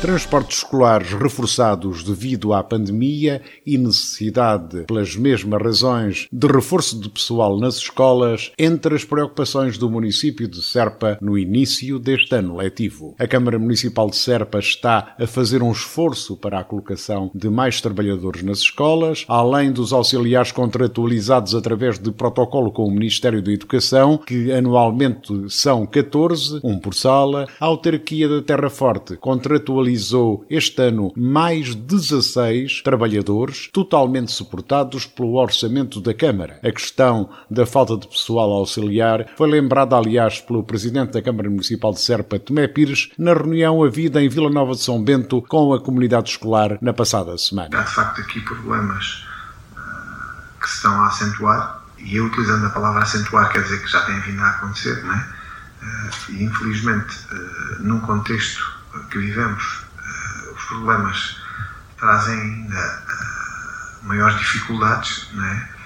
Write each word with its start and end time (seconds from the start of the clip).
Transportes 0.00 0.58
escolares 0.58 1.14
reforçados 1.14 2.04
devido 2.04 2.52
à 2.52 2.62
pandemia 2.62 3.40
e 3.64 3.78
necessidade, 3.78 4.84
pelas 4.84 5.16
mesmas 5.16 5.60
razões, 5.60 6.28
de 6.30 6.46
reforço 6.46 7.00
de 7.00 7.08
pessoal 7.08 7.58
nas 7.58 7.76
escolas, 7.76 8.52
entre 8.58 8.94
as 8.94 9.04
preocupações 9.04 9.78
do 9.78 9.90
município 9.90 10.46
de 10.46 10.62
Serpa 10.62 11.16
no 11.20 11.36
início 11.36 11.98
deste 11.98 12.34
ano 12.34 12.56
letivo. 12.56 13.14
A 13.18 13.26
Câmara 13.26 13.58
Municipal 13.58 14.10
de 14.10 14.16
Serpa 14.16 14.58
está 14.58 15.14
a 15.18 15.26
fazer 15.26 15.62
um 15.62 15.72
esforço 15.72 16.36
para 16.36 16.60
a 16.60 16.64
colocação 16.64 17.30
de 17.34 17.48
mais 17.48 17.80
trabalhadores 17.80 18.42
nas 18.42 18.58
escolas, 18.58 19.24
além 19.26 19.72
dos 19.72 19.94
auxiliares 19.94 20.52
contratualizados 20.52 21.54
através 21.54 21.98
de 21.98 22.12
protocolo 22.12 22.70
com 22.70 22.84
o 22.84 22.90
Ministério 22.90 23.42
da 23.42 23.50
Educação, 23.50 24.18
que 24.18 24.52
anualmente 24.52 25.32
são 25.48 25.86
14, 25.86 26.60
um 26.62 26.78
por 26.78 26.94
sala. 26.94 27.48
A 27.58 27.64
autarquia 27.64 28.28
da 28.28 28.42
Terra 28.42 28.68
Forte 28.68 29.16
contratualizou 29.16 29.85
mobilizou 29.86 30.44
este 30.50 30.82
ano 30.82 31.12
mais 31.16 31.74
16 31.74 32.82
trabalhadores, 32.82 33.70
totalmente 33.72 34.32
suportados 34.32 35.06
pelo 35.06 35.36
orçamento 35.36 36.00
da 36.00 36.12
Câmara. 36.12 36.58
A 36.64 36.72
questão 36.72 37.30
da 37.48 37.64
falta 37.64 37.96
de 37.96 38.08
pessoal 38.08 38.50
auxiliar 38.50 39.26
foi 39.36 39.48
lembrada, 39.48 39.96
aliás, 39.96 40.40
pelo 40.40 40.64
Presidente 40.64 41.12
da 41.12 41.22
Câmara 41.22 41.48
Municipal 41.48 41.92
de 41.92 42.00
Serpa, 42.00 42.38
Tomé 42.38 42.66
Pires, 42.66 43.10
na 43.16 43.32
reunião 43.32 43.84
havida 43.84 44.20
em 44.20 44.28
Vila 44.28 44.50
Nova 44.50 44.72
de 44.72 44.80
São 44.80 45.02
Bento 45.02 45.40
com 45.42 45.72
a 45.72 45.80
comunidade 45.80 46.30
escolar 46.30 46.78
na 46.80 46.92
passada 46.92 47.38
semana. 47.38 47.78
Há, 47.78 47.82
de 47.82 47.94
facto, 47.94 48.20
aqui 48.20 48.40
problemas 48.40 49.24
uh, 49.72 50.60
que 50.60 50.68
se 50.68 50.76
estão 50.76 50.92
a 50.92 51.06
acentuar, 51.06 51.84
e 51.98 52.16
eu 52.16 52.26
utilizando 52.26 52.66
a 52.66 52.70
palavra 52.70 53.02
acentuar 53.02 53.52
quer 53.52 53.62
dizer 53.62 53.80
que 53.82 53.90
já 53.90 54.00
tem 54.02 54.18
vindo 54.20 54.40
a 54.42 54.50
acontecer, 54.50 55.02
não 55.04 55.14
é? 55.14 55.28
Uh, 55.82 56.32
e 56.32 56.44
infelizmente, 56.44 57.14
uh, 57.30 57.82
num 57.82 58.00
contexto 58.00 58.75
que 59.10 59.18
vivemos, 59.18 59.86
problemas 60.66 61.36
trazem 61.98 62.38
ainda 62.38 63.02
uh, 64.02 64.06
maiores 64.06 64.38
dificuldades, 64.38 65.28
não 65.32 65.44
é? 65.44 65.76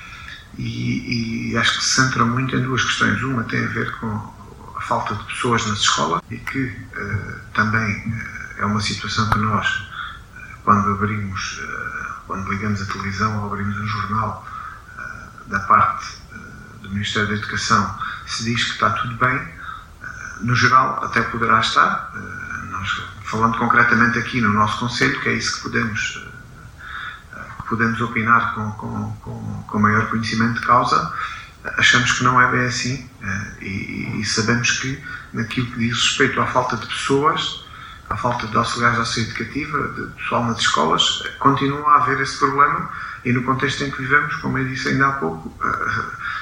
E, 0.58 1.52
e, 1.52 1.56
acho 1.56 1.78
que 1.78 1.84
se 1.84 1.90
centra 2.02 2.24
muito 2.24 2.54
em 2.54 2.62
duas 2.62 2.82
questões. 2.84 3.22
Uma 3.22 3.44
tem 3.44 3.64
a 3.64 3.68
ver 3.68 3.90
com 3.98 4.34
a 4.76 4.80
falta 4.80 5.14
de 5.14 5.24
pessoas 5.24 5.64
nas 5.66 5.78
escolas 5.78 6.20
e 6.30 6.36
que 6.36 6.66
uh, 6.66 7.40
também 7.54 8.08
uh, 8.08 8.62
é 8.62 8.66
uma 8.66 8.80
situação 8.80 9.30
que 9.30 9.38
nós, 9.38 9.88
quando 10.64 10.90
abrimos, 10.90 11.60
quando 12.26 12.50
ligamos 12.50 12.82
a 12.82 12.86
televisão 12.86 13.38
ou 13.38 13.52
abrimos 13.52 13.76
um 13.76 13.86
jornal 13.86 14.46
da 15.46 15.60
parte 15.60 16.18
do 16.82 16.90
Ministério 16.90 17.28
da 17.28 17.34
Educação, 17.34 17.98
se 18.26 18.44
diz 18.44 18.62
que 18.64 18.72
está 18.72 18.90
tudo 18.90 19.14
bem. 19.14 19.48
no 20.42 20.54
geral, 20.54 21.02
até 21.04 21.22
poderá 21.22 21.60
estar. 21.60 22.12
Nós 22.80 23.02
falando 23.24 23.58
concretamente 23.58 24.18
aqui 24.18 24.40
no 24.40 24.52
nosso 24.52 24.78
Conselho, 24.78 25.20
que 25.20 25.28
é 25.28 25.34
isso 25.34 25.56
que 25.56 25.62
podemos, 25.64 26.26
eh, 27.34 27.38
podemos 27.68 28.00
opinar 28.00 28.54
com, 28.54 28.72
com, 28.72 29.12
com, 29.20 29.64
com 29.68 29.78
maior 29.78 30.08
conhecimento 30.08 30.60
de 30.60 30.66
causa, 30.66 31.12
achamos 31.76 32.12
que 32.12 32.24
não 32.24 32.40
é 32.40 32.50
bem 32.50 32.66
assim 32.66 33.08
eh, 33.22 33.54
e, 33.60 34.20
e, 34.20 34.24
sabemos 34.24 34.70
que 34.80 35.02
naquilo 35.34 35.66
que 35.72 35.78
diz 35.78 35.92
respeito 35.92 36.40
à 36.40 36.46
falta 36.46 36.76
de 36.76 36.86
pessoas, 36.86 37.64
à 38.08 38.16
falta 38.16 38.46
de 38.46 38.56
auxiliares 38.56 38.96
de 38.96 39.00
auxílio 39.00 39.30
educativa, 39.30 39.88
de 39.88 40.06
pessoal 40.14 40.44
nas 40.46 40.58
escolas, 40.58 41.22
continua 41.38 41.86
a 41.86 42.02
haver 42.02 42.18
esse 42.20 42.38
problema 42.38 42.90
e 43.24 43.32
no 43.32 43.42
contexto 43.42 43.84
em 43.84 43.90
que 43.90 43.98
vivemos, 43.98 44.34
como 44.36 44.58
eu 44.58 44.66
disse 44.66 44.88
ainda 44.88 45.08
há 45.08 45.12
pouco, 45.12 45.54
eh, 45.62 46.40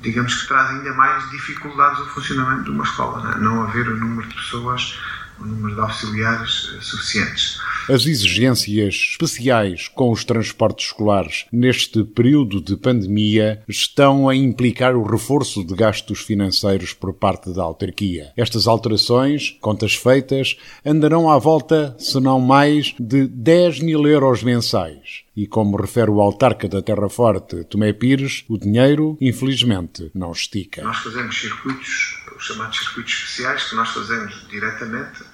digamos 0.00 0.34
que 0.34 0.48
traz 0.48 0.70
ainda 0.70 0.94
mais 0.94 1.28
dificuldades 1.30 1.98
ao 1.98 2.06
funcionamento 2.06 2.64
de 2.64 2.70
uma 2.70 2.84
escola. 2.84 3.22
Não, 3.22 3.32
é? 3.32 3.38
não 3.38 3.62
haver 3.64 3.88
o 3.88 3.96
número 3.96 4.28
de 4.28 4.34
pessoas 4.36 4.98
o 5.40 5.44
número 5.44 5.74
de 5.74 5.80
auxiliares 5.80 6.70
eh, 6.74 6.80
suficientes. 6.80 7.58
As 7.88 8.04
exigências 8.04 8.94
especiais 8.94 9.86
com 9.88 10.10
os 10.10 10.24
transportes 10.24 10.86
escolares 10.86 11.46
neste 11.52 12.02
período 12.02 12.60
de 12.60 12.76
pandemia 12.76 13.62
estão 13.68 14.28
a 14.28 14.34
implicar 14.34 14.96
o 14.96 15.04
reforço 15.04 15.64
de 15.64 15.74
gastos 15.74 16.20
financeiros 16.20 16.92
por 16.92 17.12
parte 17.12 17.52
da 17.52 17.62
autarquia. 17.62 18.32
Estas 18.36 18.66
alterações, 18.66 19.56
contas 19.60 19.94
feitas, 19.94 20.56
andarão 20.84 21.30
à 21.30 21.38
volta, 21.38 21.94
se 21.98 22.18
não 22.18 22.40
mais, 22.40 22.94
de 22.98 23.28
10 23.28 23.80
mil 23.80 24.06
euros 24.06 24.42
mensais. 24.42 25.24
E 25.36 25.46
como 25.46 25.76
refere 25.76 26.10
o 26.10 26.20
autarca 26.20 26.66
da 26.66 26.80
Terra 26.80 27.08
Forte, 27.08 27.62
Tomé 27.64 27.92
Pires, 27.92 28.44
o 28.48 28.58
dinheiro, 28.58 29.18
infelizmente, 29.20 30.10
não 30.14 30.32
estica. 30.32 30.82
Nós 30.82 30.96
fazemos 30.96 31.38
circuitos, 31.38 32.24
os 32.36 32.44
chamados 32.44 32.78
circuitos 32.78 33.12
especiais, 33.12 33.64
que 33.64 33.74
nós 33.74 33.90
fazemos 33.90 34.46
diretamente 34.48 35.24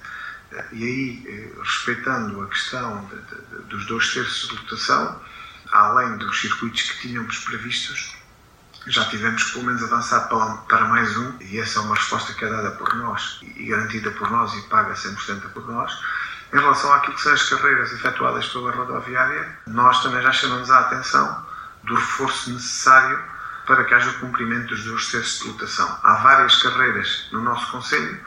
e 0.71 0.83
aí, 0.83 1.23
eh, 1.27 1.59
respeitando 1.61 2.41
a 2.41 2.47
questão 2.47 3.05
de, 3.05 3.15
de, 3.15 3.63
dos 3.63 3.85
dois 3.87 4.13
terços 4.13 4.49
de 4.49 4.55
lotação, 4.55 5.21
além 5.71 6.17
dos 6.17 6.39
circuitos 6.39 6.81
que 6.91 7.07
tínhamos 7.07 7.39
previstos, 7.39 8.15
já 8.85 9.05
tivemos 9.05 9.43
que 9.43 9.53
pelo 9.53 9.65
menos 9.65 9.83
avançar 9.83 10.27
para, 10.67 10.85
mais 10.85 11.17
um, 11.17 11.37
e 11.39 11.57
essa 11.57 11.79
é 11.79 11.81
uma 11.81 11.95
resposta 11.95 12.33
que 12.33 12.45
é 12.45 12.49
dada 12.49 12.71
por 12.71 12.93
nós 12.95 13.39
e 13.41 13.65
garantida 13.65 14.11
por 14.11 14.29
nós 14.29 14.53
e 14.53 14.61
paga 14.63 14.93
100% 14.93 15.49
por 15.53 15.67
nós. 15.71 15.91
Em 16.51 16.57
relação 16.57 16.93
àquilo 16.93 17.15
que 17.15 17.21
são 17.21 17.33
as 17.33 17.49
carreiras 17.49 17.91
efetuadas 17.93 18.47
pela 18.49 18.71
rodoviária, 18.71 19.57
nós 19.65 20.03
também 20.03 20.21
já 20.21 20.31
chamamos 20.31 20.69
a 20.69 20.81
atenção 20.81 21.45
do 21.83 21.95
reforço 21.95 22.51
necessário 22.51 23.19
para 23.65 23.83
que 23.85 23.93
haja 23.93 24.09
o 24.09 24.19
cumprimento 24.19 24.67
dos 24.67 24.83
dois 24.83 25.11
terços 25.11 25.39
de 25.39 25.47
lotação. 25.47 25.99
Há 26.03 26.15
várias 26.15 26.61
carreiras 26.61 27.27
no 27.31 27.41
nosso 27.41 27.71
Conselho, 27.71 28.19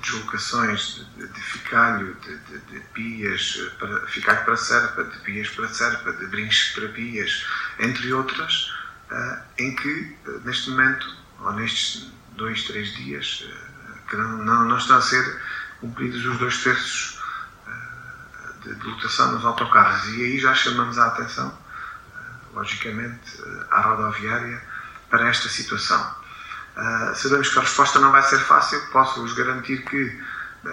deslocações 0.00 1.06
de, 1.16 1.28
de 1.28 1.40
ficalho, 1.40 2.16
de, 2.22 2.36
de, 2.38 2.58
de, 2.58 2.80
pias 2.94 3.70
para 3.78 4.06
ficalho 4.06 4.44
para 4.44 4.56
serpa, 4.56 5.04
de 5.04 5.18
pias 5.18 5.48
para 5.50 5.68
serpa, 5.68 6.12
de 6.12 6.26
brinches 6.26 6.72
para 6.74 6.88
pias, 6.88 7.46
entre 7.78 8.12
outras, 8.12 8.72
uh, 9.10 9.42
em 9.58 9.74
que 9.76 10.16
uh, 10.26 10.40
neste 10.44 10.70
momento, 10.70 11.06
ou 11.40 11.52
nestes 11.52 12.10
dois, 12.32 12.64
três 12.64 12.94
dias, 12.96 13.46
que 14.08 14.16
não, 14.16 14.38
não, 14.38 14.64
não, 14.64 14.78
estão 14.78 14.96
a 14.96 15.02
ser 15.02 15.40
cumpridos 15.80 16.24
os 16.24 16.38
dois 16.38 16.62
terços 16.62 17.20
de, 18.62 18.74
de 18.74 18.86
lotação 18.86 19.32
nos 19.32 19.44
autocarros. 19.44 20.08
E 20.14 20.24
aí 20.24 20.38
já 20.38 20.54
chamamos 20.54 20.98
a 20.98 21.06
atenção, 21.06 21.56
logicamente, 22.54 23.42
à 23.70 23.80
rodoviária 23.80 24.62
para 25.08 25.28
esta 25.28 25.48
situação 25.48 26.20
Uh, 26.76 27.14
sabemos 27.14 27.48
que 27.48 27.58
a 27.58 27.62
resposta 27.62 27.98
não 27.98 28.12
vai 28.12 28.22
ser 28.22 28.38
fácil, 28.38 28.80
posso-vos 28.92 29.32
garantir 29.34 29.84
que, 29.84 30.02
uh, 30.06 30.70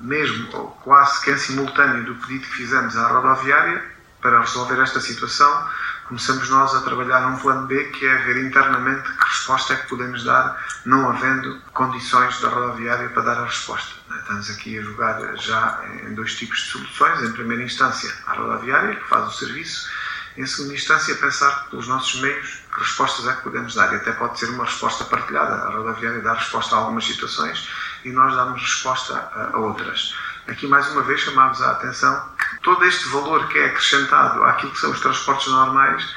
mesmo 0.00 0.48
ou 0.54 0.70
quase 0.82 1.20
que 1.22 1.30
em 1.30 1.38
simultâneo 1.38 2.04
do 2.04 2.14
pedido 2.16 2.46
que 2.46 2.56
fizemos 2.56 2.96
à 2.96 3.08
rodoviária 3.08 3.82
para 4.20 4.38
resolver 4.40 4.80
esta 4.80 5.00
situação, 5.00 5.66
começamos 6.06 6.48
nós 6.50 6.74
a 6.74 6.82
trabalhar 6.82 7.22
num 7.22 7.38
plano 7.38 7.66
B 7.66 7.84
que 7.84 8.06
é 8.06 8.14
ver 8.18 8.44
internamente 8.44 9.10
que 9.10 9.24
resposta 9.24 9.72
é 9.72 9.76
que 9.76 9.88
podemos 9.88 10.24
dar, 10.24 10.62
não 10.84 11.08
havendo 11.08 11.58
condições 11.72 12.38
da 12.40 12.48
rodoviária 12.48 13.08
para 13.08 13.22
dar 13.22 13.38
a 13.38 13.44
resposta. 13.44 13.94
Estamos 14.20 14.50
aqui 14.50 14.78
a 14.78 14.82
jogar 14.82 15.36
já 15.36 15.82
em 16.04 16.14
dois 16.14 16.34
tipos 16.36 16.60
de 16.60 16.70
soluções. 16.70 17.22
Em 17.22 17.32
primeira 17.32 17.62
instância, 17.62 18.12
a 18.26 18.34
rodoviária, 18.34 18.94
que 18.94 19.08
faz 19.08 19.26
o 19.26 19.32
serviço, 19.32 19.88
em 20.36 20.46
segunda 20.46 20.74
instância, 20.74 21.14
pensar 21.16 21.68
pelos 21.70 21.88
nossos 21.88 22.20
meios 22.20 22.60
que 22.72 22.80
respostas 22.80 23.26
é 23.26 23.32
que 23.34 23.42
podemos 23.42 23.74
dar. 23.74 23.92
E 23.92 23.96
até 23.96 24.12
pode 24.12 24.38
ser 24.38 24.48
uma 24.50 24.64
resposta 24.64 25.04
partilhada. 25.04 25.54
A 25.54 25.70
rodoviária 25.70 26.20
dá 26.20 26.34
resposta 26.34 26.76
a 26.76 26.78
algumas 26.78 27.04
situações 27.04 27.68
e 28.04 28.10
nós 28.10 28.34
damos 28.34 28.60
resposta 28.60 29.14
a, 29.14 29.50
a 29.54 29.58
outras. 29.58 30.14
Aqui, 30.46 30.66
mais 30.66 30.88
uma 30.90 31.02
vez, 31.02 31.20
chamamos 31.20 31.60
a 31.62 31.72
atenção 31.72 32.28
que 32.38 32.60
todo 32.62 32.84
este 32.84 33.08
valor 33.08 33.46
que 33.48 33.58
é 33.58 33.66
acrescentado 33.66 34.42
àquilo 34.44 34.72
que 34.72 34.78
são 34.78 34.90
os 34.90 35.00
transportes 35.00 35.48
normais 35.48 36.14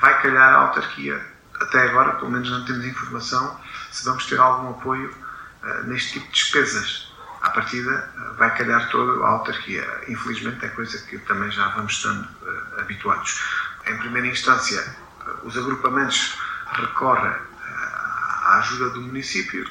vai 0.00 0.20
calhar 0.22 0.54
à 0.54 0.56
autarquia. 0.56 1.20
Até 1.60 1.88
agora, 1.88 2.12
pelo 2.14 2.30
menos 2.30 2.50
não 2.50 2.64
temos 2.64 2.84
informação 2.84 3.60
se 3.90 4.04
vamos 4.04 4.26
ter 4.26 4.38
algum 4.38 4.70
apoio 4.70 5.10
uh, 5.62 5.86
neste 5.86 6.14
tipo 6.14 6.26
de 6.26 6.32
despesas. 6.32 7.12
À 7.42 7.50
partida, 7.50 8.10
uh, 8.16 8.34
vai 8.34 8.56
calhar 8.56 8.88
toda 8.90 9.24
a 9.24 9.28
autarquia. 9.28 9.86
Infelizmente, 10.08 10.64
é 10.64 10.68
coisa 10.68 10.98
que 11.06 11.18
também 11.18 11.50
já 11.50 11.68
vamos 11.68 11.92
estando 11.92 12.26
habituados. 12.84 13.42
Em 13.86 13.96
primeira 13.98 14.28
instância, 14.28 14.96
os 15.42 15.56
agrupamentos 15.56 16.38
recorrem 16.72 17.34
à 18.44 18.58
ajuda 18.58 18.90
do 18.90 19.00
município 19.00 19.66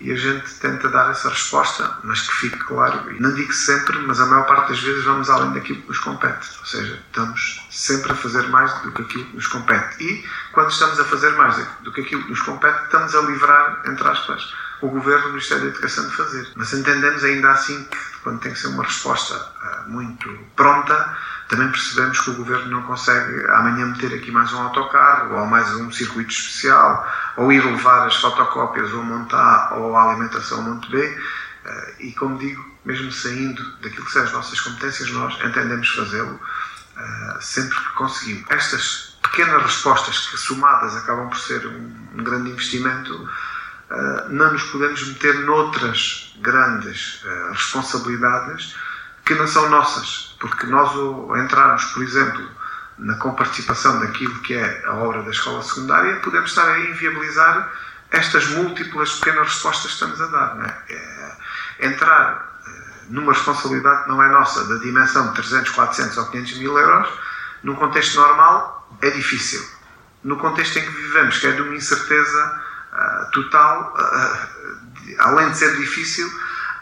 e 0.00 0.12
a 0.12 0.16
gente 0.16 0.54
tenta 0.60 0.88
dar 0.88 1.10
essa 1.10 1.28
resposta, 1.28 1.98
mas 2.04 2.20
que 2.22 2.34
fique 2.36 2.58
claro, 2.58 3.10
e 3.10 3.20
não 3.20 3.34
digo 3.34 3.52
sempre, 3.52 3.98
mas 3.98 4.20
a 4.20 4.26
maior 4.26 4.46
parte 4.46 4.68
das 4.68 4.80
vezes 4.80 5.04
vamos 5.04 5.28
além 5.28 5.52
daquilo 5.52 5.82
que 5.82 5.88
nos 5.88 5.98
compete, 5.98 6.48
ou 6.60 6.66
seja, 6.66 7.02
estamos 7.06 7.66
sempre 7.70 8.12
a 8.12 8.14
fazer 8.14 8.46
mais 8.48 8.72
do 8.82 8.92
que 8.92 9.02
aquilo 9.02 9.24
que 9.24 9.34
nos 9.34 9.46
compete. 9.48 10.04
E 10.04 10.24
quando 10.52 10.70
estamos 10.70 11.00
a 11.00 11.04
fazer 11.04 11.30
mais 11.32 11.56
do 11.80 11.92
que 11.92 12.02
aquilo 12.02 12.22
que 12.22 12.30
nos 12.30 12.42
compete, 12.42 12.80
estamos 12.84 13.14
a 13.14 13.22
livrar, 13.22 13.82
entre 13.86 14.06
aspas, 14.06 14.54
o 14.80 14.88
Governo 14.88 15.24
e 15.24 15.26
o 15.26 15.32
Ministério 15.32 15.64
da 15.64 15.70
Educação 15.70 16.08
de 16.08 16.16
fazer. 16.16 16.48
Mas 16.54 16.72
entendemos 16.72 17.24
ainda 17.24 17.50
assim 17.50 17.82
que, 17.84 17.98
quando 18.22 18.40
tem 18.40 18.52
que 18.52 18.58
ser 18.58 18.68
uma 18.68 18.84
resposta 18.84 19.34
uh, 19.34 19.90
muito 19.90 20.28
pronta, 20.54 21.18
também 21.48 21.68
percebemos 21.70 22.20
que 22.20 22.30
o 22.30 22.34
Governo 22.34 22.70
não 22.70 22.82
consegue 22.82 23.46
amanhã 23.52 23.86
meter 23.86 24.14
aqui 24.14 24.30
mais 24.30 24.52
um 24.52 24.60
autocarro, 24.60 25.34
ou 25.34 25.46
mais 25.46 25.68
um 25.76 25.90
circuito 25.90 26.30
especial, 26.30 27.10
ou 27.36 27.50
ir 27.50 27.64
levar 27.64 28.06
as 28.06 28.16
fotocópias 28.16 28.92
ao 28.92 29.02
Montá 29.02 29.72
ou 29.74 29.96
a 29.96 30.10
alimentação 30.10 30.62
Monte 30.62 30.90
B. 30.90 30.98
Uh, 30.98 32.02
e, 32.02 32.12
como 32.12 32.38
digo, 32.38 32.64
mesmo 32.84 33.10
saindo 33.10 33.62
daquilo 33.80 34.04
que 34.04 34.12
são 34.12 34.24
as 34.24 34.32
nossas 34.32 34.60
competências, 34.60 35.10
nós 35.10 35.34
entendemos 35.42 35.88
fazê-lo 35.88 36.34
uh, 36.34 37.42
sempre 37.42 37.78
que 37.78 37.92
conseguimos. 37.94 38.44
Estas 38.50 39.18
pequenas 39.22 39.62
respostas 39.62 40.28
que, 40.28 40.36
somadas, 40.36 40.96
acabam 40.96 41.30
por 41.30 41.38
ser 41.38 41.66
um, 41.66 42.22
grande 42.22 42.50
investimento, 42.50 43.28
eh, 43.90 44.26
não 44.28 44.52
nos 44.52 44.62
podemos 44.64 45.06
meter 45.06 45.34
noutras 45.40 46.34
grandes 46.40 47.22
responsabilidades 47.52 48.74
que 49.24 49.34
não 49.34 49.46
são 49.46 49.68
nossas, 49.68 50.27
porque 50.38 50.66
nós 50.66 50.90
ao 50.90 51.36
entrarmos, 51.36 51.84
por 51.86 52.02
exemplo, 52.02 52.48
na 52.98 53.14
comparticipação 53.16 54.00
daquilo 54.00 54.34
que 54.40 54.54
é 54.54 54.84
a 54.86 54.94
obra 54.94 55.22
da 55.22 55.30
escola 55.30 55.62
secundária, 55.62 56.16
podemos 56.16 56.50
estar 56.50 56.68
a 56.68 56.80
inviabilizar 56.80 57.72
estas 58.10 58.48
múltiplas 58.50 59.12
pequenas 59.18 59.48
respostas 59.48 59.86
que 59.86 59.92
estamos 59.92 60.20
a 60.20 60.26
dar. 60.26 60.84
É? 60.88 60.94
é 60.94 61.86
entrar 61.88 62.58
uh, 62.66 63.12
numa 63.12 63.32
responsabilidade 63.32 64.04
que 64.04 64.08
não 64.08 64.22
é 64.22 64.28
nossa, 64.28 64.64
da 64.64 64.82
dimensão 64.82 65.28
de 65.28 65.34
300, 65.34 65.70
400 65.70 66.18
ou 66.18 66.26
500 66.26 66.58
mil 66.58 66.78
euros, 66.78 67.08
num 67.62 67.74
contexto 67.74 68.16
normal, 68.16 68.88
é 69.02 69.10
difícil. 69.10 69.64
No 70.24 70.36
contexto 70.36 70.78
em 70.78 70.82
que 70.82 70.90
vivemos, 70.90 71.38
que 71.38 71.46
é 71.46 71.52
de 71.52 71.62
uma 71.62 71.74
incerteza 71.74 72.62
uh, 72.92 73.30
total, 73.30 73.94
uh, 73.96 75.14
além 75.20 75.50
de 75.50 75.58
ser 75.58 75.76
difícil, 75.76 76.28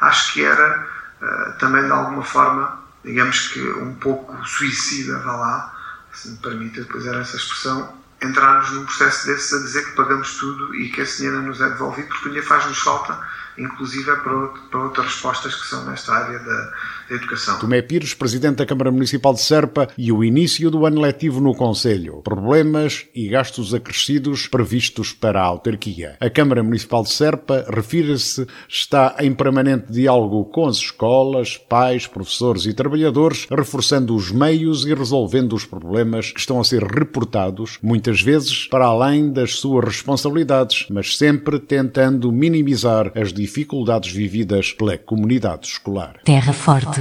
acho 0.00 0.32
que 0.32 0.44
era 0.44 0.88
uh, 1.20 1.58
também 1.58 1.84
de 1.84 1.92
alguma 1.92 2.22
forma, 2.22 2.85
digamos 3.06 3.48
que 3.48 3.60
um 3.60 3.94
pouco 3.94 4.36
suicida, 4.46 5.18
vá 5.20 5.36
lá, 5.36 5.78
se 6.12 6.28
me 6.28 6.36
permite 6.38 6.80
utilizar 6.80 7.14
essa 7.14 7.36
expressão, 7.36 7.96
entrarmos 8.20 8.70
num 8.72 8.84
processo 8.84 9.26
desses 9.26 9.52
a 9.52 9.58
dizer 9.64 9.84
que 9.86 9.96
pagamos 9.96 10.34
tudo 10.36 10.74
e 10.74 10.90
que 10.90 11.00
esse 11.00 11.18
dinheiro 11.18 11.38
não 11.38 11.46
nos 11.46 11.60
é 11.60 11.68
devolvido 11.68 12.08
porque 12.08 12.26
o 12.26 12.28
dinheiro 12.30 12.46
faz-nos 12.46 12.78
falta 12.78 13.18
inclusive 13.58 14.14
para, 14.16 14.78
outras 14.78 15.06
respostas 15.06 15.54
que 15.54 15.66
são 15.66 15.84
nesta 15.84 16.14
área 16.14 16.38
da, 16.38 16.72
educação. 17.10 17.58
Tomé 17.58 17.82
Pires, 17.82 18.14
Presidente 18.14 18.56
da 18.56 18.66
Câmara 18.66 18.90
Municipal 18.90 19.32
de 19.32 19.40
Serpa, 19.40 19.88
e 19.96 20.10
o 20.12 20.24
início 20.24 20.70
do 20.70 20.86
ano 20.86 21.00
letivo 21.00 21.40
no 21.40 21.54
Conselho. 21.54 22.22
Problemas 22.22 23.06
e 23.14 23.28
gastos 23.28 23.74
acrescidos 23.74 24.46
previstos 24.46 25.12
para 25.12 25.40
a 25.40 25.44
autarquia. 25.44 26.16
A 26.20 26.30
Câmara 26.30 26.62
Municipal 26.62 27.02
de 27.02 27.10
Serpa, 27.10 27.64
refira-se, 27.72 28.46
está 28.68 29.16
em 29.20 29.32
permanente 29.32 29.92
diálogo 29.92 30.44
com 30.46 30.66
as 30.66 30.76
escolas, 30.76 31.56
pais, 31.56 32.06
professores 32.06 32.66
e 32.66 32.74
trabalhadores, 32.74 33.46
reforçando 33.50 34.14
os 34.14 34.30
meios 34.30 34.84
e 34.84 34.94
resolvendo 34.94 35.54
os 35.54 35.64
problemas 35.64 36.32
que 36.32 36.40
estão 36.40 36.60
a 36.60 36.64
ser 36.64 36.82
reportados, 36.82 37.78
muitas 37.82 38.20
vezes 38.20 38.66
para 38.66 38.86
além 38.86 39.32
das 39.32 39.56
suas 39.56 39.84
responsabilidades, 39.84 40.86
mas 40.90 41.16
sempre 41.16 41.58
tentando 41.58 42.32
minimizar 42.32 43.12
as 43.14 43.32
dificuldades 43.32 44.12
vividas 44.12 44.72
pela 44.72 44.98
comunidade 44.98 45.66
escolar. 45.66 46.20
Terra 46.24 46.52
Forte. 46.52 46.95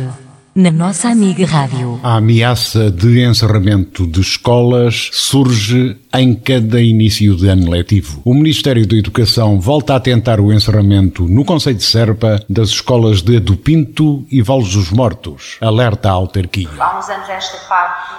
Na 0.58 0.72
nossa 0.72 1.10
amiga 1.10 1.46
rádio. 1.46 2.00
A 2.02 2.16
ameaça 2.16 2.90
de 2.90 3.22
encerramento 3.22 4.08
de 4.08 4.22
escolas 4.22 5.10
surge 5.12 6.00
em 6.14 6.34
cada 6.34 6.80
início 6.80 7.36
de 7.36 7.50
ano 7.50 7.70
letivo. 7.70 8.22
O 8.24 8.34
Ministério 8.34 8.88
da 8.88 8.96
Educação 8.96 9.60
volta 9.60 9.96
a 9.96 10.00
tentar 10.00 10.40
o 10.40 10.54
encerramento 10.54 11.28
no 11.28 11.44
Conselho 11.44 11.76
de 11.76 11.84
Serpa 11.84 12.40
das 12.50 12.70
escolas 12.70 13.22
de 13.22 13.36
Adupinto 13.36 14.26
e 14.32 14.42
Vales 14.42 14.74
dos 14.74 14.92
Mortos. 14.92 15.58
Alerta 15.60 16.08
a 16.08 16.14
autarquia. 16.14 16.70
Há 16.80 17.00
uns 17.00 17.10
anos 17.10 17.28
esta 17.28 17.58
parte, 17.68 18.14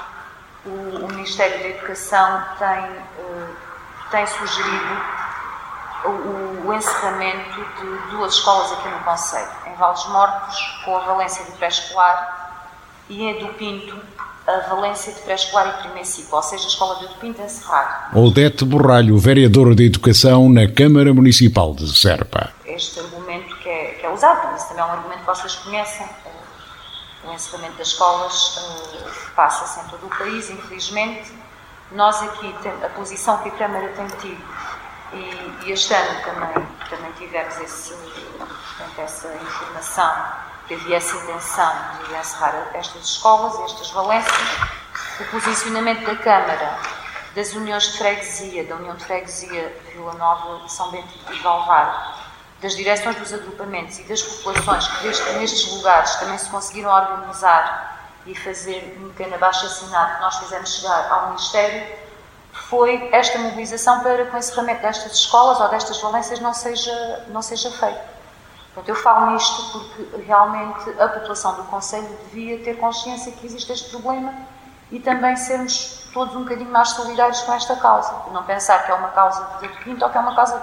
o, 0.66 1.08
Ministério 1.14 1.58
da 1.58 1.68
Educação 1.70 2.42
tem, 2.58 2.84
uh, 3.24 3.48
tem 4.10 4.26
sugerido 4.26 5.16
o, 6.04 6.68
o, 6.68 6.74
encerramento 6.74 7.64
de 7.80 8.10
duas 8.10 8.34
escolas 8.34 8.72
aqui 8.72 8.88
no 8.90 8.98
Conselho, 8.98 9.48
em 9.76 9.78
Valdes 9.78 10.06
Mortos, 10.06 10.80
com 10.84 10.96
a 10.96 11.00
valência 11.00 11.44
de 11.44 11.52
pré-escolar, 11.52 12.64
e 13.08 13.22
em 13.22 13.36
Edu 13.36 13.52
Pinto, 13.54 13.96
a 14.46 14.68
valência 14.68 15.12
de 15.12 15.20
pré-escolar 15.20 15.68
e 15.68 15.82
primeiro 15.82 16.08
ciclo, 16.08 16.36
ou 16.36 16.42
seja, 16.42 16.64
a 16.64 16.68
escola 16.68 16.96
de 16.96 17.04
Edu 17.04 17.14
Pinto 17.20 17.42
encerrar. 17.42 18.10
Odete 18.14 18.64
Borralho, 18.64 19.18
vereadora 19.18 19.74
de 19.74 19.84
Educação 19.84 20.48
na 20.48 20.66
Câmara 20.68 21.12
Municipal 21.12 21.74
de 21.74 21.94
Serpa. 21.94 22.52
Este 22.64 23.00
argumento 23.00 23.54
que 23.58 23.68
é, 23.68 23.84
que 24.00 24.06
é 24.06 24.10
usado, 24.10 24.48
mas 24.50 24.64
também 24.66 24.82
é 24.82 24.86
um 24.86 24.92
argumento 24.92 25.20
que 25.20 25.26
vocês 25.26 25.54
conhecem, 25.56 26.06
o 27.24 27.32
encerramento 27.32 27.76
das 27.76 27.88
escolas 27.88 28.56
uh, 28.56 29.30
passa-se 29.34 29.80
em 29.80 29.90
todo 29.90 30.06
o 30.06 30.18
país, 30.18 30.48
infelizmente. 30.48 31.32
Nós 31.92 32.22
aqui, 32.22 32.54
a 32.84 32.88
posição 32.90 33.38
que 33.38 33.48
a 33.48 33.52
Câmara 33.52 33.88
tem 33.88 34.06
tido 34.18 34.42
e, 35.12 35.66
e, 35.66 35.72
este 35.72 35.94
ano 35.94 36.20
também, 36.22 36.66
também 36.90 37.12
tivemos 37.12 37.56
esse, 37.58 37.94
portanto, 37.94 38.98
essa 38.98 39.28
informação, 39.34 40.12
que 40.66 40.74
havia 40.74 40.96
essa 40.96 41.16
intenção 41.16 41.72
de 42.06 42.14
encerrar 42.14 42.70
estas 42.74 43.04
escolas, 43.04 43.58
estas 43.70 43.90
valências. 43.90 44.48
O 45.20 45.24
posicionamento 45.30 46.04
da 46.04 46.16
Câmara, 46.16 46.78
das 47.34 47.52
uniões 47.54 47.92
de 47.92 47.98
freguesia, 47.98 48.64
da 48.64 48.76
União 48.76 48.96
de 48.96 49.04
Freguesia 49.04 49.80
Vila 49.92 50.14
Nova, 50.14 50.68
São 50.68 50.90
Bento 50.90 51.08
e 51.30 51.38
Valvar, 51.38 52.26
das 52.60 52.74
direções 52.74 53.16
dos 53.16 53.32
agrupamentos 53.32 53.98
e 53.98 54.02
das 54.04 54.22
populações 54.22 54.88
que 54.88 55.02
desde, 55.04 55.32
nestes 55.34 55.70
lugares 55.72 56.14
também 56.16 56.38
se 56.38 56.48
conseguiram 56.48 56.90
organizar 56.90 58.10
e 58.26 58.34
fazer 58.34 58.98
um 59.00 59.10
pequeno 59.10 59.36
abaixo 59.36 59.66
assinado 59.66 60.16
que 60.16 60.20
nós 60.20 60.38
fizemos 60.38 60.76
chegar 60.76 61.12
ao 61.12 61.26
Ministério, 61.28 61.86
foi 62.68 63.08
esta 63.12 63.38
mobilização 63.38 64.00
para 64.00 64.26
que 64.26 64.34
o 64.34 64.38
encerramento 64.38 64.82
destas 64.82 65.12
escolas 65.12 65.60
ou 65.60 65.68
destas 65.68 66.00
valências 66.00 66.40
não 66.40 66.52
seja, 66.52 67.24
não 67.28 67.40
seja 67.40 67.70
feito. 67.70 68.00
Portanto, 68.74 68.88
eu 68.88 68.96
falo 68.96 69.30
nisto 69.30 69.72
porque 69.72 70.22
realmente 70.26 70.90
a 71.00 71.08
população 71.08 71.54
do 71.54 71.64
Conselho 71.64 72.08
devia 72.24 72.62
ter 72.62 72.76
consciência 72.78 73.32
que 73.32 73.46
existe 73.46 73.72
este 73.72 73.90
problema 73.90 74.34
e 74.90 74.98
também 74.98 75.36
sermos 75.36 76.08
todos 76.12 76.34
um 76.34 76.42
bocadinho 76.42 76.70
mais 76.70 76.90
solidários 76.90 77.40
com 77.42 77.52
esta 77.52 77.76
causa. 77.76 78.12
Não 78.32 78.42
pensar 78.42 78.84
que 78.84 78.90
é 78.90 78.94
uma 78.94 79.08
causa 79.08 79.46
de 79.60 79.68
Pinto 79.84 80.04
ou 80.04 80.10
que 80.10 80.18
é 80.18 80.20
uma 80.20 80.34
causa, 80.34 80.60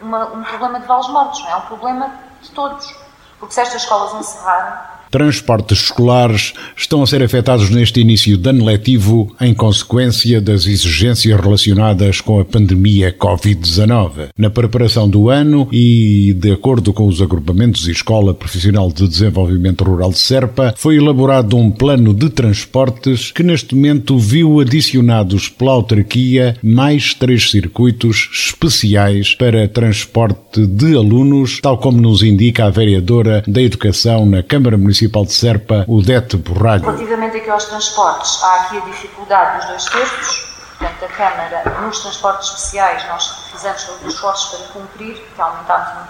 uma, 0.00 0.26
um 0.26 0.42
problema 0.44 0.80
de 0.80 0.86
Vales 0.86 1.08
Mortos, 1.08 1.40
não 1.40 1.48
é? 1.48 1.52
é 1.52 1.56
um 1.56 1.62
problema 1.62 2.14
de 2.40 2.50
todos. 2.52 2.94
Porque 3.38 3.54
se 3.54 3.60
estas 3.60 3.82
escolas 3.82 4.14
encerrarem, 4.14 4.78
transportes 5.10 5.84
escolares 5.84 6.52
estão 6.76 7.02
a 7.02 7.06
ser 7.06 7.22
afetados 7.22 7.68
neste 7.68 8.00
início 8.00 8.36
de 8.36 8.48
ano 8.48 8.64
letivo 8.64 9.34
em 9.40 9.52
consequência 9.52 10.40
das 10.40 10.66
exigências 10.66 11.38
relacionadas 11.38 12.20
com 12.20 12.38
a 12.38 12.44
pandemia 12.44 13.12
Covid-19. 13.12 14.28
Na 14.38 14.48
preparação 14.48 15.08
do 15.08 15.28
ano 15.28 15.68
e 15.72 16.32
de 16.34 16.52
acordo 16.52 16.92
com 16.92 17.06
os 17.06 17.20
agrupamentos 17.20 17.88
e 17.88 17.90
Escola 17.90 18.32
Profissional 18.32 18.90
de 18.92 19.08
Desenvolvimento 19.08 19.82
Rural 19.84 20.10
de 20.10 20.18
Serpa, 20.18 20.74
foi 20.76 20.96
elaborado 20.96 21.56
um 21.56 21.70
plano 21.70 22.14
de 22.14 22.30
transportes 22.30 23.32
que 23.32 23.42
neste 23.42 23.74
momento 23.74 24.18
viu 24.18 24.60
adicionados 24.60 25.48
pela 25.48 25.72
autarquia 25.72 26.56
mais 26.62 27.14
três 27.14 27.50
circuitos 27.50 28.28
especiais 28.32 29.34
para 29.34 29.66
transporte 29.66 30.66
de 30.66 30.96
alunos, 30.96 31.58
tal 31.60 31.78
como 31.78 32.00
nos 32.00 32.22
indica 32.22 32.66
a 32.66 32.70
vereadora 32.70 33.42
da 33.46 33.60
Educação 33.60 34.24
na 34.24 34.42
Câmara 34.42 34.78
Municipal 34.78 34.99
Municipal 35.00 35.24
de 35.24 35.32
Serpa, 35.32 35.84
Odete 35.88 36.36
Borralho. 36.36 36.82
Relativamente 36.82 37.38
aqui 37.38 37.48
aos 37.48 37.64
transportes, 37.64 38.42
há 38.42 38.54
aqui 38.56 38.76
a 38.76 38.80
dificuldade 38.80 39.56
dos 39.56 39.66
dois 39.68 39.84
terços. 39.86 40.50
Portanto, 40.78 41.04
a 41.04 41.08
Câmara, 41.08 41.80
nos 41.80 42.00
transportes 42.00 42.48
especiais, 42.48 43.08
nós 43.08 43.28
fizemos 43.50 43.82
todos 43.84 44.02
os 44.02 44.14
esforços 44.14 44.58
para 44.58 44.68
cumprir, 44.68 45.16
que 45.34 45.40
aumentámos 45.40 46.06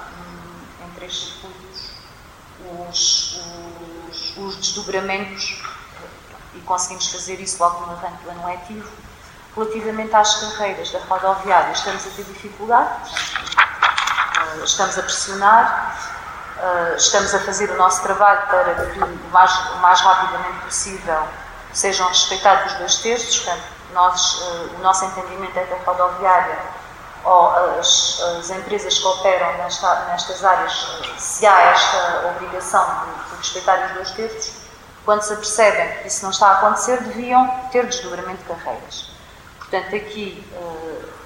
em, 0.81 0.85
em 0.85 0.91
três 0.97 1.17
circuitos 1.17 1.91
os, 2.89 3.41
os, 4.09 4.37
os 4.37 4.57
desdobramentos 4.57 5.63
e 6.57 6.59
conseguimos 6.61 7.13
fazer 7.13 7.41
isso 7.41 7.63
logo 7.63 7.87
no 7.87 7.93
arranque 7.93 8.25
do 8.25 8.31
ano 8.31 8.47
letivo. 8.47 8.91
Relativamente 9.55 10.15
às 10.17 10.35
carreiras 10.35 10.91
da 10.91 10.99
rodoviária, 11.01 11.73
estamos 11.73 12.05
a 12.07 12.11
ter 12.11 12.25
dificuldade, 12.25 12.91
eh, 14.37 14.65
estamos 14.65 14.99
a 14.99 15.03
pressionar, 15.03 16.20
Uh, 16.61 16.95
estamos 16.95 17.35
a 17.35 17.41
fazer 17.41 17.71
o 17.71 17.77
nosso 17.79 18.03
trabalho 18.03 18.47
para 18.49 18.75
que 18.75 18.99
o 18.99 19.31
mais, 19.31 19.51
o 19.71 19.77
mais 19.77 19.99
rapidamente 20.03 20.67
possível 20.67 21.27
sejam 21.73 22.07
respeitados 22.07 22.73
os 22.73 22.79
dois 22.79 22.97
terços. 22.97 23.39
Portanto, 23.39 23.65
nós, 23.95 24.43
uh, 24.43 24.77
o 24.77 24.79
nosso 24.83 25.07
entendimento 25.07 25.59
é 25.59 25.65
que 25.65 25.73
a 25.73 25.79
rodoviária 25.91 26.59
ou 27.25 27.79
as, 27.79 28.21
as 28.39 28.51
empresas 28.51 28.99
que 28.99 29.07
operam 29.07 29.55
nesta, 29.55 30.05
nestas 30.11 30.45
áreas, 30.45 30.83
uh, 30.83 31.15
se 31.17 31.47
há 31.47 31.61
esta 31.63 32.27
obrigação 32.37 32.87
de, 33.07 33.31
de 33.31 33.37
respeitar 33.39 33.87
os 33.87 33.93
dois 33.93 34.11
terços, 34.11 34.53
quando 35.07 35.23
se 35.23 35.33
apercebem 35.33 36.03
que 36.03 36.09
isso 36.09 36.23
não 36.23 36.31
está 36.31 36.49
a 36.49 36.53
acontecer, 36.59 37.03
deviam 37.05 37.49
ter 37.73 37.87
desdobramento 37.87 38.43
de 38.43 38.45
carreiras. 38.45 39.11
Portanto, 39.59 39.97
aqui 39.97 40.47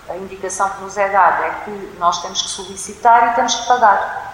a 0.09 0.17
indicação 0.17 0.69
que 0.71 0.83
nos 0.83 0.97
é 0.97 1.09
dada 1.09 1.45
é 1.45 1.51
que 1.65 1.97
nós 1.99 2.23
temos 2.23 2.41
que 2.41 2.49
solicitar 2.49 3.33
e 3.33 3.35
temos 3.35 3.55
que 3.57 3.67
pagar. 3.67 4.34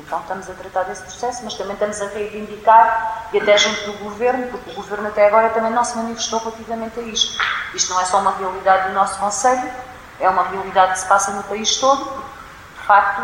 Então 0.00 0.20
estamos 0.20 0.48
a 0.48 0.54
tratar 0.54 0.84
desse 0.84 1.02
processo, 1.02 1.44
mas 1.44 1.54
também 1.54 1.74
estamos 1.74 2.00
a 2.00 2.06
reivindicar, 2.06 3.28
e 3.32 3.38
até 3.40 3.56
junto 3.56 3.92
do 3.92 4.04
Governo, 4.04 4.48
porque 4.48 4.70
o 4.70 4.74
Governo 4.74 5.08
até 5.08 5.26
agora 5.26 5.50
também 5.50 5.70
não 5.72 5.84
se 5.84 5.96
manifestou 5.96 6.38
relativamente 6.40 6.98
a 6.98 7.02
isto. 7.02 7.38
Isto 7.74 7.92
não 7.92 8.00
é 8.00 8.04
só 8.04 8.18
uma 8.18 8.32
realidade 8.32 8.88
do 8.88 8.94
nosso 8.94 9.18
Conselho, 9.18 9.70
é 10.18 10.28
uma 10.28 10.44
realidade 10.44 10.92
que 10.92 11.00
se 11.00 11.06
passa 11.06 11.32
no 11.32 11.42
país 11.44 11.76
todo, 11.76 12.04
de 12.04 12.86
facto 12.86 13.22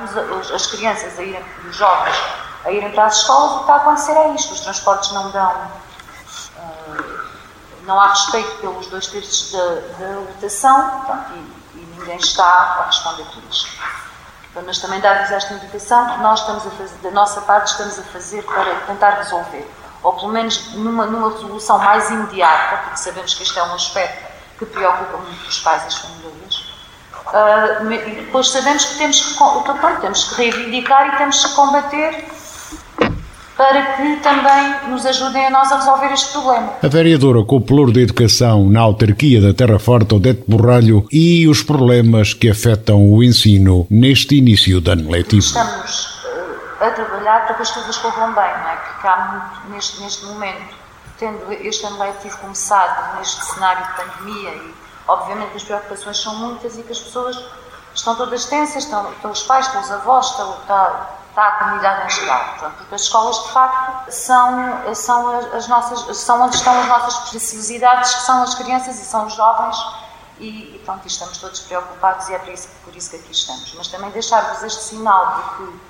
as 0.55 0.67
crianças 0.67 1.19
a 1.19 1.23
irem, 1.23 1.45
os 1.69 1.75
jovens 1.75 2.17
a 2.65 2.71
irem 2.71 2.91
para 2.93 3.07
as 3.07 3.19
escolas, 3.19 3.53
o 3.53 3.55
que 3.57 3.61
está 3.63 3.75
a 3.75 3.77
acontecer 3.77 4.13
é 4.13 4.35
isto, 4.35 4.53
os 4.53 4.61
transportes 4.61 5.13
não 5.13 5.31
dão, 5.31 5.53
uh, 6.57 7.29
não 7.83 8.01
há 8.01 8.09
respeito 8.09 8.57
pelos 8.61 8.87
dois 8.89 9.07
terços 9.07 9.53
da, 9.53 10.19
lotação, 10.19 11.23
e, 11.35 11.79
e 11.79 11.97
ninguém 11.99 12.17
está 12.17 12.45
a 12.45 12.87
responder 12.87 13.25
por 13.25 13.43
isto 13.45 13.69
mas 14.65 14.79
também 14.79 15.01
dar-vos 15.01 15.31
esta 15.31 15.55
indicação 15.55 16.15
que 16.15 16.21
nós 16.21 16.41
estamos 16.41 16.67
a 16.67 16.71
fazer, 16.71 16.97
da 17.03 17.11
nossa 17.11 17.41
parte, 17.43 17.73
estamos 17.73 17.99
a 17.99 18.03
fazer 18.03 18.43
para 18.45 18.75
tentar 18.87 19.11
resolver. 19.11 19.71
Ou 20.03 20.13
pelo 20.13 20.29
menos 20.29 20.75
numa, 20.75 21.07
numa 21.07 21.31
resolução 21.31 21.79
mais 21.79 22.11
imediata, 22.11 22.77
porque 22.85 22.99
sabemos 22.99 23.35
que 23.35 23.43
este 23.43 23.59
é 23.59 23.63
um 23.63 23.75
aspecto 23.75 24.33
que 24.59 24.67
preocupa 24.67 25.17
muito 25.19 25.49
os 25.49 25.59
pais 25.61 25.83
e 25.85 25.87
as 25.87 25.97
famílias. 25.97 26.77
Uh, 27.27 27.85
depois 28.25 28.51
sabemos 28.51 28.85
que 28.85 28.99
temos 28.99 29.21
que, 29.21 29.35
pronto, 29.35 30.01
temos 30.01 30.25
que 30.25 30.35
reivindicar 30.37 31.09
e 31.09 31.19
temos 31.19 31.45
que 31.45 31.55
combater 31.55 32.29
para 33.57 33.97
que 33.97 34.17
também 34.17 34.91
nos 34.91 35.07
ajudem 35.07 35.47
a 35.47 35.51
nós 35.51 35.73
a 35.73 35.77
resolver 35.77 36.13
este 36.13 36.31
problema. 36.33 36.75
A 36.83 36.89
vereadora 36.89 37.43
com 37.45 37.57
o 37.57 37.61
pelour 37.61 37.91
da 37.91 38.01
educação 38.01 38.69
na 38.69 38.81
autarquia 38.81 39.41
da 39.41 39.55
Terra 39.55 39.79
Forte, 39.79 40.15
Odete 40.15 40.45
Borralho, 40.47 41.07
e 41.11 41.49
os 41.49 41.63
problemas 41.63 42.35
que 42.35 42.51
afetam 42.51 43.03
o 43.11 43.23
ensino 43.23 43.87
neste 43.91 44.37
início 44.37 44.81
de 44.81 44.91
ano 44.91 45.11
letivo. 45.11 45.41
Estamos 45.41 46.23
uh, 46.25 46.85
a 46.85 46.91
trabalhar 46.91 47.47
para 47.47 47.55
que 47.55 47.63
as 47.63 47.71
coisas 47.71 47.97
corram 47.97 48.35
bem, 48.35 48.45
não 48.45 48.69
é? 48.69 48.77
Porque 48.77 49.07
há 49.07 49.51
muito, 49.57 49.75
neste, 49.75 50.03
neste 50.03 50.27
momento, 50.27 50.75
tendo 51.19 51.51
este 51.53 51.87
ano 51.87 51.99
letivo 51.99 52.37
começado 52.39 53.19
neste 53.19 53.43
cenário 53.43 53.87
de 53.87 53.93
pandemia 53.95 54.51
e 54.51 54.75
obviamente 55.09 55.57
as 55.57 55.65
preocupações 55.65 56.19
são 56.19 56.35
muitas 56.37 56.77
e 56.77 56.83
que 56.83 56.93
as 56.93 57.01
pessoas 57.01 57.43
estão 57.95 58.15
todas 58.17 58.45
tensas, 58.45 58.85
estão, 58.85 59.11
estão 59.13 59.31
os 59.31 59.43
pais, 59.45 59.67
estão 59.67 59.81
os 59.81 59.91
avós, 59.91 60.31
estão, 60.31 60.59
está, 60.61 61.11
está 61.37 61.51
comunidade 61.53 62.07
em 62.07 62.11
geral. 62.11 62.45
Portanto, 62.59 62.95
as 62.95 63.03
escolas, 63.03 63.43
de 63.45 63.53
facto, 63.53 64.11
são, 64.11 64.95
são, 64.95 65.39
as, 65.55 65.69
nossas, 65.69 66.17
são 66.17 66.41
onde 66.41 66.57
estão 66.57 66.81
as 66.81 66.89
nossas 66.89 67.29
preciosidades, 67.29 68.15
que 68.15 68.23
são 68.23 68.43
as 68.43 68.55
crianças 68.55 68.99
e 68.99 69.05
são 69.05 69.27
os 69.27 69.35
jovens, 69.35 69.77
e, 70.41 70.77
e 70.77 70.83
pronto, 70.85 71.07
estamos 71.07 71.37
todos 71.37 71.61
preocupados 71.61 72.29
e 72.31 72.35
é 72.35 72.39
por 72.39 72.53
isso, 72.53 72.69
por 72.83 72.97
isso 72.97 73.11
que 73.11 73.17
aqui 73.17 73.33
estamos. 73.33 73.75
Mas 73.75 73.89
também 73.89 74.11
deixar-vos 74.11 74.63
este 74.63 74.83
sinal 74.83 75.35
de 75.37 75.57
que 75.57 75.81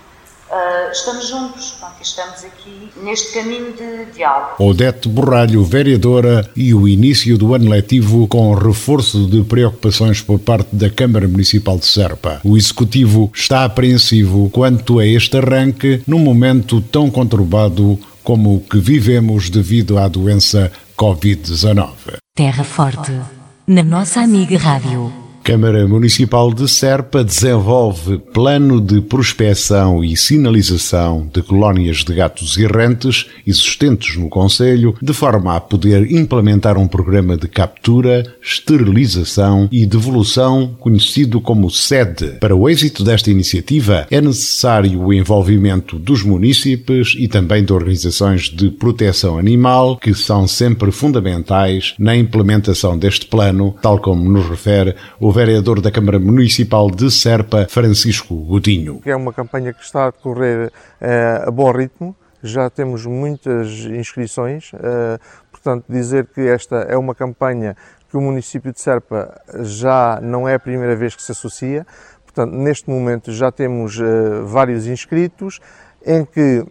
Uh, 0.49 0.93
estamos 0.93 1.29
juntos, 1.29 1.73
pronto, 1.73 1.95
estamos 2.01 2.45
aqui 2.45 2.91
neste 3.03 3.35
caminho 3.35 3.73
de 3.73 4.13
diálogo. 4.13 4.63
Odete 4.63 5.09
Borralho, 5.09 5.65
vereadora, 5.65 6.49
e 6.55 6.73
o 6.73 6.87
início 6.87 7.37
do 7.37 7.55
ano 7.55 7.69
letivo 7.69 8.29
com 8.29 8.55
reforço 8.55 9.27
de 9.27 9.43
preocupações 9.43 10.23
por 10.23 10.39
parte 10.39 10.75
da 10.75 10.89
Câmara 10.89 11.27
Municipal 11.27 11.79
de 11.79 11.87
Serpa. 11.87 12.41
O 12.45 12.57
Executivo 12.57 13.31
está 13.35 13.65
apreensivo 13.65 14.49
quanto 14.51 15.01
a 15.01 15.07
este 15.07 15.37
arranque 15.37 16.03
num 16.07 16.21
momento 16.21 16.81
tão 16.81 17.11
conturbado 17.11 17.99
como 18.23 18.57
o 18.57 18.61
que 18.61 18.79
vivemos 18.79 19.51
devido 19.51 19.99
à 19.99 20.07
doença 20.07 20.71
Covid-19. 20.97 21.89
Terra 22.37 22.65
Forte, 22.65 23.13
na 23.67 23.83
nossa 23.83 24.21
amiga 24.21 24.57
Rádio. 24.59 25.26
Câmara 25.47 25.87
Municipal 25.87 26.53
de 26.53 26.69
Serpa 26.69 27.23
desenvolve 27.23 28.19
plano 28.19 28.81
de 28.81 29.01
prospecção 29.01 30.03
e 30.03 30.17
sinalização 30.17 31.31
de 31.33 31.41
colónias 31.41 31.99
de 31.99 32.13
gatos 32.13 32.59
errantes 32.59 33.27
existentes 33.47 34.17
no 34.17 34.29
Conselho, 34.29 34.97
de 35.01 35.13
forma 35.13 35.55
a 35.55 35.61
poder 35.61 36.11
implementar 36.11 36.77
um 36.77 36.89
programa 36.89 37.37
de 37.37 37.47
captura, 37.47 38.27
esterilização 38.43 39.69
e 39.71 39.87
devolução 39.87 40.75
conhecido 40.81 41.41
como 41.41 41.71
SED. 41.71 42.39
Para 42.41 42.57
o 42.57 42.69
êxito 42.69 43.05
desta 43.05 43.31
iniciativa, 43.31 44.05
é 44.11 44.21
necessário 44.21 45.01
o 45.01 45.15
envolvimento 45.15 45.97
dos 45.97 46.25
munícipes 46.25 47.15
e 47.17 47.29
também 47.29 47.65
de 47.65 47.73
organizações 47.73 48.51
de 48.51 48.69
proteção 48.69 49.39
animal, 49.39 49.97
que 49.97 50.13
são 50.13 50.49
sempre 50.49 50.91
fundamentais 50.91 51.95
na 52.01 52.17
implementação 52.17 52.99
deste 52.99 53.27
plano, 53.27 53.77
tal 53.81 54.01
como 54.01 54.29
nos 54.29 54.49
refere 54.49 54.97
o 55.21 55.36
vereador 55.37 55.83
da 55.83 55.91
Câmara 55.91 56.19
Municipal 56.19 56.91
de 56.91 57.11
Serpa, 57.11 57.67
Francisco 57.69 58.35
Godinho. 58.35 59.03
É 59.05 59.15
uma 59.15 59.35
campanha 59.35 59.71
que 59.71 59.83
está 59.83 60.07
a 60.07 60.11
decorrer 60.11 60.73
eh, 60.99 61.45
a 61.47 61.51
bom 61.51 61.71
ritmo, 61.71 62.17
já 62.43 62.71
temos 62.71 63.05
muitas 63.05 63.69
inscrições, 63.85 64.73
eh, 64.73 65.19
portanto, 65.51 65.85
dizer 65.91 66.27
que 66.35 66.41
esta 66.41 66.77
é 66.77 66.97
uma 66.97 67.15
campanha 67.15 67.77
que 68.09 68.17
o 68.17 68.21
município 68.23 68.73
de 68.73 68.81
Serpa 68.81 69.39
já 69.61 70.19
não 70.23 70.49
é 70.49 70.55
a 70.55 70.59
primeira 70.59 70.97
vez 70.97 71.15
que 71.15 71.23
se 71.23 71.33
associa, 71.33 71.87
portanto, 72.25 72.55
neste 72.55 72.89
momento 72.89 73.31
já 73.31 73.53
temos 73.53 74.01
eh, 74.01 74.41
vários 74.43 74.87
inscritos, 74.87 75.61
em 76.07 76.25
que 76.25 76.65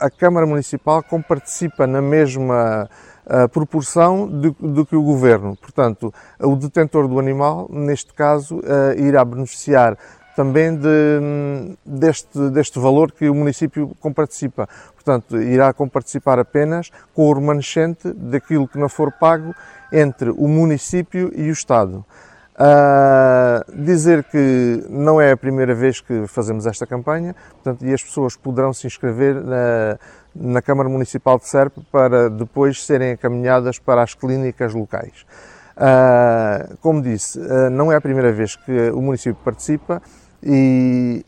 a 0.00 0.08
Câmara 0.08 0.46
Municipal 0.46 1.02
comparticipa 1.02 1.86
na 1.86 2.00
mesma 2.00 2.88
a 3.26 3.48
proporção 3.48 4.26
do 4.26 4.84
que 4.84 4.96
o 4.96 5.02
governo. 5.02 5.56
Portanto, 5.56 6.12
o 6.40 6.56
detentor 6.56 7.06
do 7.08 7.18
animal, 7.18 7.68
neste 7.70 8.12
caso, 8.12 8.58
uh, 8.58 8.98
irá 8.98 9.24
beneficiar 9.24 9.96
também 10.34 10.74
de, 10.74 11.76
deste, 11.84 12.50
deste 12.50 12.78
valor 12.78 13.12
que 13.12 13.28
o 13.28 13.34
município 13.34 13.94
comparticipa. 14.00 14.68
Portanto, 14.94 15.40
irá 15.40 15.72
comparticipar 15.72 16.38
apenas 16.38 16.90
com 17.14 17.28
o 17.28 17.32
remanescente 17.32 18.12
daquilo 18.12 18.66
que 18.66 18.78
não 18.78 18.88
for 18.88 19.12
pago 19.12 19.54
entre 19.92 20.30
o 20.30 20.48
município 20.48 21.30
e 21.34 21.48
o 21.48 21.52
Estado. 21.52 22.04
Uh, 22.54 23.82
dizer 23.82 24.24
que 24.24 24.84
não 24.90 25.18
é 25.18 25.32
a 25.32 25.36
primeira 25.36 25.74
vez 25.74 26.02
que 26.02 26.26
fazemos 26.26 26.66
esta 26.66 26.86
campanha, 26.86 27.34
portanto, 27.52 27.84
e 27.86 27.94
as 27.94 28.02
pessoas 28.02 28.36
poderão 28.36 28.74
se 28.74 28.86
inscrever 28.86 29.42
na, 29.42 29.98
na 30.34 30.60
Câmara 30.60 30.86
Municipal 30.86 31.38
de 31.38 31.48
Serpa 31.48 31.80
para 31.90 32.28
depois 32.28 32.84
serem 32.84 33.12
encaminhadas 33.12 33.78
para 33.78 34.02
as 34.02 34.12
clínicas 34.12 34.74
locais. 34.74 35.24
Uh, 35.76 36.76
como 36.82 37.00
disse, 37.00 37.38
uh, 37.38 37.70
não 37.70 37.90
é 37.90 37.96
a 37.96 38.00
primeira 38.00 38.30
vez 38.30 38.54
que 38.54 38.90
o 38.90 39.00
município 39.00 39.42
participa 39.42 40.02
e, 40.42 41.24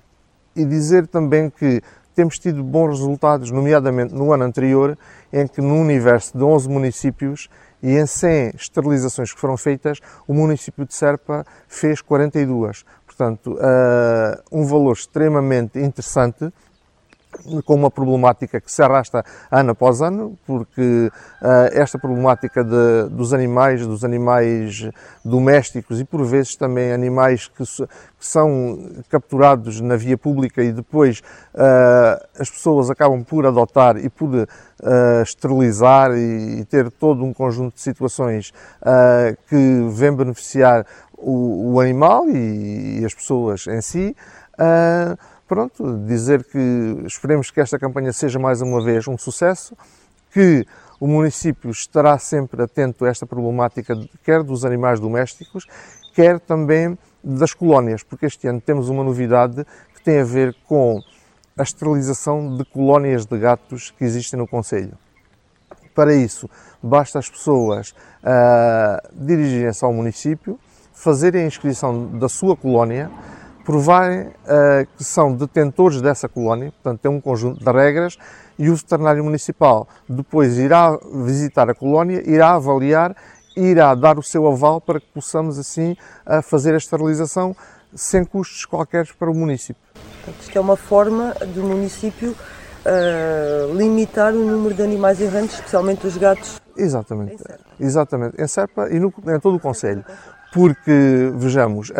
e, 0.54 0.64
dizer 0.66 1.06
também 1.06 1.48
que 1.48 1.80
temos 2.14 2.38
tido 2.38 2.62
bons 2.62 2.98
resultados, 2.98 3.50
nomeadamente 3.50 4.14
no 4.14 4.32
ano 4.32 4.44
anterior, 4.44 4.98
em 5.32 5.46
que 5.46 5.62
no 5.62 5.76
universo 5.76 6.36
de 6.36 6.44
11 6.44 6.68
municípios 6.68 7.48
e 7.84 7.98
em 7.98 8.06
100 8.06 8.52
esterilizações 8.56 9.30
que 9.30 9.38
foram 9.38 9.58
feitas, 9.58 10.00
o 10.26 10.32
município 10.32 10.86
de 10.86 10.94
Serpa 10.94 11.44
fez 11.68 12.00
42. 12.00 12.82
Portanto, 13.06 13.52
uh, 13.52 14.42
um 14.50 14.64
valor 14.64 14.94
extremamente 14.94 15.78
interessante 15.78 16.50
com 17.64 17.74
uma 17.74 17.90
problemática 17.90 18.60
que 18.60 18.70
se 18.70 18.82
arrasta 18.82 19.24
ano 19.50 19.70
após 19.70 20.00
ano, 20.00 20.38
porque 20.46 21.10
uh, 21.42 21.70
esta 21.72 21.98
problemática 21.98 22.64
de, 22.64 23.08
dos 23.10 23.32
animais, 23.32 23.86
dos 23.86 24.04
animais 24.04 24.88
domésticos 25.24 26.00
e 26.00 26.04
por 26.04 26.24
vezes 26.24 26.56
também 26.56 26.92
animais 26.92 27.48
que, 27.48 27.64
que 27.64 28.26
são 28.26 29.02
capturados 29.08 29.80
na 29.80 29.96
via 29.96 30.16
pública 30.16 30.62
e 30.62 30.72
depois 30.72 31.20
uh, 31.54 32.24
as 32.38 32.50
pessoas 32.50 32.90
acabam 32.90 33.22
por 33.22 33.46
adotar 33.46 33.96
e 33.96 34.08
por 34.08 34.30
uh, 34.34 34.46
esterilizar 35.22 36.12
e, 36.12 36.60
e, 36.60 36.64
ter 36.64 36.90
todo 36.90 37.24
um 37.24 37.32
conjunto 37.32 37.74
de 37.74 37.80
situações 37.80 38.52
que 39.48 39.88
vem 39.90 40.14
beneficiar 40.14 40.84
o, 41.16 41.74
o 41.74 41.80
animal 41.80 42.28
e, 42.28 43.00
e, 43.00 43.04
as 43.04 43.14
pessoas 43.14 43.66
em 43.66 43.80
si. 43.80 44.16
Pronto, 45.54 45.98
dizer 45.98 46.42
que 46.42 46.58
esperemos 47.06 47.48
que 47.48 47.60
esta 47.60 47.78
campanha 47.78 48.12
seja 48.12 48.40
mais 48.40 48.60
uma 48.60 48.82
vez 48.82 49.06
um 49.06 49.16
sucesso, 49.16 49.76
que 50.32 50.66
o 50.98 51.06
município 51.06 51.70
estará 51.70 52.18
sempre 52.18 52.60
atento 52.60 53.04
a 53.04 53.08
esta 53.08 53.24
problemática, 53.24 53.96
quer 54.24 54.42
dos 54.42 54.64
animais 54.64 54.98
domésticos, 54.98 55.64
quer 56.12 56.40
também 56.40 56.98
das 57.22 57.54
colónias, 57.54 58.02
porque 58.02 58.26
este 58.26 58.48
ano 58.48 58.60
temos 58.60 58.88
uma 58.88 59.04
novidade 59.04 59.64
que 59.94 60.02
tem 60.02 60.18
a 60.18 60.24
ver 60.24 60.56
com 60.66 61.00
a 61.56 61.62
esterilização 61.62 62.56
de 62.56 62.64
colónias 62.64 63.24
de 63.24 63.38
gatos 63.38 63.92
que 63.96 64.02
existem 64.02 64.36
no 64.36 64.48
Conselho. 64.48 64.98
Para 65.94 66.16
isso, 66.16 66.50
basta 66.82 67.20
as 67.20 67.30
pessoas 67.30 67.94
uh, 68.24 69.24
dirigirem-se 69.24 69.84
ao 69.84 69.92
município, 69.92 70.58
fazerem 70.92 71.44
a 71.44 71.46
inscrição 71.46 72.18
da 72.18 72.28
sua 72.28 72.56
colónia, 72.56 73.08
provarem 73.64 74.28
uh, 74.28 74.86
que 74.96 75.04
são 75.04 75.34
detentores 75.34 76.00
dessa 76.00 76.28
colónia, 76.28 76.72
portanto 76.72 77.00
tem 77.00 77.10
um 77.10 77.20
conjunto 77.20 77.64
de 77.64 77.72
regras, 77.72 78.18
e 78.58 78.70
o 78.70 78.76
veterinário 78.76 79.24
municipal 79.24 79.88
depois 80.08 80.58
irá 80.58 80.96
visitar 81.24 81.68
a 81.68 81.74
colónia, 81.74 82.22
irá 82.28 82.50
avaliar 82.50 83.16
irá 83.56 83.94
dar 83.94 84.18
o 84.18 84.22
seu 84.22 84.48
aval 84.48 84.80
para 84.80 84.98
que 84.98 85.06
possamos 85.14 85.60
assim 85.60 85.96
fazer 86.42 86.74
a 86.74 86.76
esterilização 86.76 87.54
sem 87.94 88.24
custos 88.24 88.64
qualquer 88.64 89.06
para 89.18 89.30
o 89.30 89.34
município. 89.34 89.80
Isto 90.40 90.58
é 90.58 90.60
uma 90.60 90.76
forma 90.76 91.32
do 91.54 91.62
município 91.62 92.30
uh, 92.32 93.74
limitar 93.76 94.32
o 94.32 94.44
número 94.44 94.74
de 94.74 94.82
animais 94.82 95.20
errantes, 95.20 95.54
especialmente 95.54 96.06
os 96.06 96.16
gatos. 96.16 96.60
Exatamente, 96.76 97.42
em 97.78 97.84
exatamente, 97.84 98.40
em 98.40 98.46
Serpa 98.48 98.88
e 98.90 98.98
no, 98.98 99.12
em 99.28 99.38
todo 99.38 99.56
o 99.56 99.60
Conselho. 99.60 100.04
Porque, 100.54 101.32
vejamos, 101.34 101.90
uh, 101.90 101.94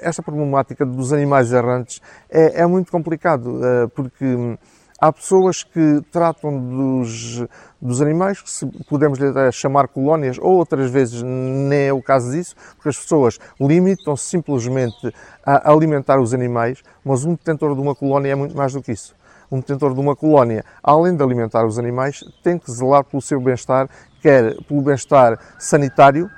esta 0.00 0.20
problemática 0.24 0.84
dos 0.84 1.12
animais 1.12 1.52
errantes 1.52 2.02
é, 2.28 2.62
é 2.62 2.66
muito 2.66 2.90
complicado, 2.90 3.60
uh, 3.60 3.88
porque 3.90 4.58
há 5.00 5.12
pessoas 5.12 5.62
que 5.62 6.02
tratam 6.10 6.58
dos, 6.58 7.44
dos 7.80 8.02
animais, 8.02 8.42
que 8.42 8.50
se 8.50 8.66
podemos 8.88 9.20
chamar 9.52 9.86
colónias, 9.86 10.36
ou 10.36 10.56
outras 10.56 10.90
vezes 10.90 11.22
nem 11.22 11.86
é 11.86 11.92
o 11.92 12.02
caso 12.02 12.32
disso, 12.32 12.56
porque 12.74 12.88
as 12.88 12.98
pessoas 12.98 13.38
limitam-se 13.60 14.24
simplesmente 14.24 15.14
a 15.46 15.70
alimentar 15.70 16.20
os 16.20 16.34
animais, 16.34 16.82
mas 17.04 17.24
um 17.24 17.34
detentor 17.36 17.72
de 17.72 17.80
uma 17.80 17.94
colónia 17.94 18.32
é 18.32 18.34
muito 18.34 18.56
mais 18.56 18.72
do 18.72 18.82
que 18.82 18.90
isso. 18.90 19.14
Um 19.48 19.60
detentor 19.60 19.94
de 19.94 20.00
uma 20.00 20.16
colónia, 20.16 20.64
além 20.82 21.14
de 21.14 21.22
alimentar 21.22 21.64
os 21.64 21.78
animais, 21.78 22.24
tem 22.42 22.58
que 22.58 22.68
zelar 22.68 23.04
pelo 23.04 23.22
seu 23.22 23.40
bem-estar, 23.40 23.88
quer 24.20 24.56
pelo 24.64 24.82
bem-estar 24.82 25.38
sanitário, 25.56 26.28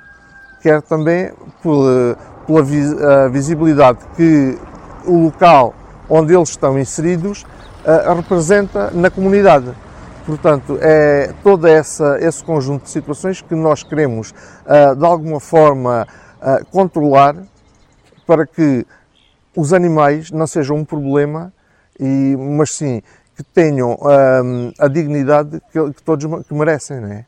quer 0.64 0.80
também 0.80 1.30
pela, 1.62 2.16
pela 2.47 3.28
visibilidade 3.28 3.99
que 4.16 4.59
o 5.04 5.25
local 5.25 5.75
onde 6.09 6.35
eles 6.35 6.49
estão 6.49 6.78
inseridos 6.78 7.42
uh, 7.42 8.14
representa 8.14 8.90
na 8.90 9.11
comunidade. 9.11 9.71
Portanto, 10.25 10.78
é 10.80 11.35
todo 11.42 11.66
essa, 11.66 12.18
esse 12.18 12.42
conjunto 12.42 12.85
de 12.85 12.90
situações 12.90 13.42
que 13.42 13.54
nós 13.54 13.83
queremos, 13.83 14.33
uh, 14.64 14.97
de 14.97 15.04
alguma 15.04 15.38
forma, 15.38 16.06
controlar 16.71 17.37
para 18.26 18.47
que 18.47 18.87
os 19.56 19.73
animais 19.73 20.30
não 20.30 20.47
sejam 20.47 20.76
um 20.76 20.85
problema, 20.85 21.50
e, 21.99 22.37
mas 22.37 22.73
sim 22.73 23.00
que 23.35 23.42
tenham 23.42 23.99
a 24.78 24.88
dignidade 24.88 25.59
que, 25.73 25.92
que 25.92 26.02
todos 26.02 26.47
que 26.47 26.52
merecem. 26.52 27.00
Não 27.00 27.09
é? 27.09 27.25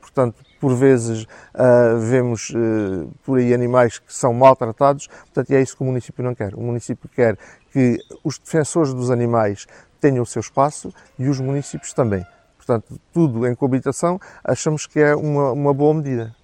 Portanto, 0.00 0.42
por 0.60 0.74
vezes 0.74 1.24
uh, 1.24 1.98
vemos 1.98 2.50
uh, 2.50 3.10
por 3.24 3.38
aí 3.38 3.54
animais 3.54 3.98
que 3.98 4.12
são 4.12 4.32
maltratados, 4.34 5.06
portanto, 5.06 5.50
é 5.52 5.62
isso 5.62 5.76
que 5.76 5.82
o 5.82 5.86
município 5.86 6.22
não 6.22 6.34
quer. 6.34 6.54
O 6.54 6.60
município 6.60 7.08
quer 7.08 7.36
que 7.72 7.98
os 8.22 8.38
defensores 8.38 8.92
dos 8.92 9.10
animais 9.10 9.66
tenham 10.00 10.22
o 10.22 10.26
seu 10.26 10.40
espaço 10.40 10.92
e 11.18 11.28
os 11.28 11.40
municípios 11.40 11.92
também. 11.92 12.24
Portanto, 12.56 13.00
tudo 13.12 13.46
em 13.46 13.54
coabitação, 13.54 14.20
achamos 14.44 14.86
que 14.86 15.00
é 15.00 15.14
uma, 15.14 15.52
uma 15.52 15.74
boa 15.74 15.94
medida. 15.94 16.34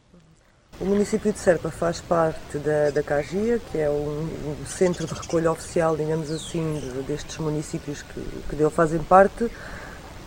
O 0.79 0.85
município 0.85 1.33
de 1.33 1.39
Serpa 1.39 1.71
faz 1.71 2.01
parte 2.01 2.59
da, 2.59 2.91
da 2.91 3.03
CAGIA, 3.03 3.59
que 3.59 3.79
é 3.79 3.89
um, 3.89 4.29
um, 4.63 4.67
centro 4.67 5.07
de 5.07 5.15
recolha 5.15 5.51
oficial, 5.51 5.97
digamos 5.97 6.31
assim, 6.31 6.81
de, 6.81 7.03
destes 7.03 7.39
municípios 7.39 8.03
que, 8.03 8.21
que 8.49 8.57
dele 8.57 8.71
fazem 8.71 9.03
parte. 9.03 9.51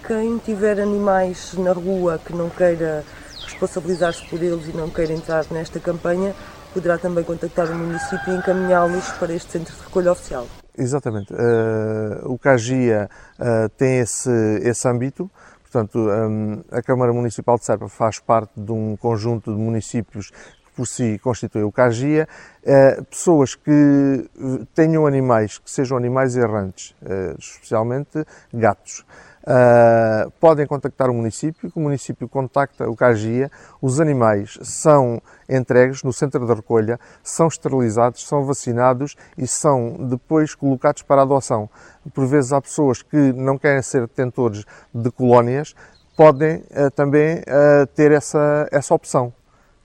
Quem 0.05 0.37
tiver 0.39 0.79
animais 0.79 1.53
na 1.53 1.71
rua 1.71 2.19
que 2.23 2.33
não 2.33 2.49
queira 2.49 3.03
responsabilizar-se 3.43 4.27
por 4.27 4.41
eles 4.41 4.67
e 4.67 4.75
não 4.75 4.89
queira 4.89 5.13
entrar 5.13 5.45
nesta 5.51 5.79
campanha, 5.79 6.33
poderá 6.73 6.97
também 6.97 7.23
contactar 7.23 7.69
o 7.69 7.75
município 7.75 8.33
e 8.33 8.37
encaminhá-los 8.37 9.09
para 9.13 9.33
este 9.33 9.51
centro 9.51 9.75
de 9.75 9.81
recolha 9.81 10.11
oficial. 10.11 10.47
Exatamente. 10.77 11.33
Uh, 11.33 12.31
o 12.31 12.39
CAGIA 12.39 13.09
uh, 13.37 13.69
tem 13.77 13.99
esse, 13.99 14.31
esse 14.63 14.87
âmbito, 14.87 15.29
portanto, 15.61 15.99
um, 15.99 16.63
a 16.71 16.81
Câmara 16.81 17.11
Municipal 17.11 17.57
de 17.57 17.65
Serpa 17.65 17.89
faz 17.89 18.19
parte 18.19 18.51
de 18.55 18.71
um 18.71 18.95
conjunto 18.95 19.53
de 19.53 19.59
municípios 19.59 20.29
que 20.29 20.71
por 20.75 20.87
si 20.87 21.19
constitui 21.19 21.63
o 21.63 21.71
CAGIA. 21.71 22.27
Uh, 22.63 23.03
pessoas 23.05 23.55
que 23.55 24.29
tenham 24.73 25.05
animais, 25.05 25.57
que 25.57 25.69
sejam 25.69 25.97
animais 25.97 26.37
errantes, 26.37 26.95
especialmente 27.37 28.23
gatos, 28.53 29.03
Uh, 29.41 30.29
podem 30.39 30.67
contactar 30.67 31.09
o 31.09 31.13
município, 31.13 31.71
o 31.73 31.79
município 31.79 32.27
contacta 32.27 32.89
o 32.89 32.95
CAGIA, 32.95 33.49
os 33.81 33.99
animais 33.99 34.59
são 34.61 35.21
entregues 35.49 36.03
no 36.03 36.11
centro 36.11 36.45
de 36.45 36.53
recolha, 36.53 36.99
são 37.23 37.47
esterilizados, 37.47 38.27
são 38.27 38.43
vacinados 38.43 39.15
e 39.37 39.47
são 39.47 40.07
depois 40.09 40.53
colocados 40.53 41.03
para 41.03 41.21
adoção. 41.21 41.69
Por 42.13 42.27
vezes 42.27 42.51
há 42.51 42.61
pessoas 42.61 43.01
que 43.01 43.33
não 43.33 43.57
querem 43.57 43.81
ser 43.81 44.01
detentores 44.01 44.65
de 44.93 45.09
colónias, 45.09 45.73
podem 46.17 46.57
uh, 46.57 46.91
também 46.93 47.37
uh, 47.37 47.87
ter 47.95 48.11
essa, 48.11 48.67
essa 48.71 48.93
opção 48.93 49.33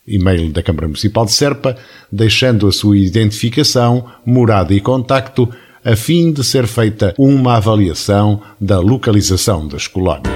e-mail 0.08 0.52
da 0.52 0.64
Câmara 0.64 0.88
Municipal 0.88 1.26
de 1.26 1.32
Serpa, 1.32 1.78
deixando 2.12 2.68
a 2.68 2.72
sua 2.72 2.98
identificação, 2.98 4.06
morada 4.26 4.74
e 4.74 4.82
contacto, 4.82 5.50
a 5.84 5.96
fim 5.96 6.32
de 6.32 6.44
ser 6.44 6.68
feita 6.68 7.14
uma 7.18 7.58
avaliação 7.58 8.42
da 8.60 8.80
localização 8.80 9.68
das 9.68 9.88
colónias. 9.88 10.32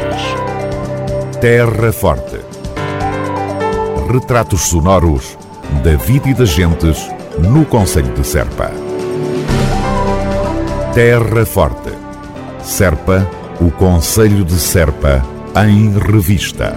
Terra 1.40 1.92
Forte. 1.92 2.40
Retratos 4.12 4.62
sonoros 4.62 5.38
da 5.84 5.96
vida 5.96 6.30
e 6.30 6.34
das 6.34 6.50
gentes 6.50 7.08
no 7.40 7.66
Conselho 7.66 8.14
de 8.14 8.26
Serpa. 8.26 8.72
Terra 10.94 11.46
Forte. 11.46 11.92
Serpa, 12.64 13.30
o 13.62 13.70
Conselho 13.70 14.44
de 14.44 14.56
Serpa, 14.56 15.24
em 15.68 15.92
revista. 16.00 16.74